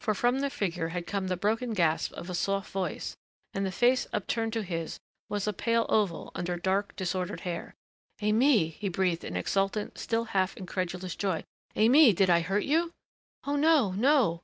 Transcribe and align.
For 0.00 0.14
from 0.14 0.38
the 0.38 0.50
figure 0.50 0.90
had 0.90 1.04
come 1.04 1.26
the 1.26 1.36
broken 1.36 1.72
gasp 1.74 2.12
of 2.12 2.30
a 2.30 2.34
soft 2.36 2.70
voice, 2.70 3.16
and 3.52 3.66
the 3.66 3.72
face 3.72 4.06
upturned 4.12 4.52
to 4.52 4.62
his 4.62 5.00
was 5.28 5.48
a 5.48 5.52
pale 5.52 5.84
oval 5.88 6.30
under 6.36 6.56
dark, 6.56 6.94
disordered 6.94 7.40
hair. 7.40 7.74
"Aimée!" 8.22 8.72
he 8.74 8.88
breathed 8.88 9.24
in 9.24 9.34
exultant, 9.34 9.98
still 9.98 10.26
half 10.26 10.56
incredulous 10.56 11.16
joy. 11.16 11.42
"Aimée!... 11.74 12.14
Did 12.14 12.30
I 12.30 12.38
hurt 12.40 12.62
you?" 12.62 12.92
"Oh, 13.48 13.56
no, 13.56 13.90
no!" 13.90 14.42